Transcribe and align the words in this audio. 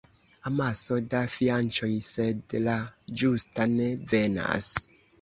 Amaso 0.49 0.95
da 1.11 1.21
fianĉoj, 1.33 1.91
sed 2.09 2.59
la 2.71 2.77
ĝusta 3.23 3.71
ne 3.79 3.95
venas. 4.17 4.77